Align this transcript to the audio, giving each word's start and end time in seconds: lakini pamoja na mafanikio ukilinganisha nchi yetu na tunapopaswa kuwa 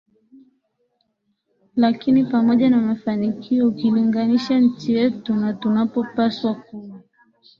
lakini 1.75 2.23
pamoja 2.25 2.69
na 2.69 2.77
mafanikio 2.77 3.67
ukilinganisha 3.67 4.59
nchi 4.59 4.93
yetu 4.93 5.35
na 5.35 5.53
tunapopaswa 5.53 6.53
kuwa 6.55 7.01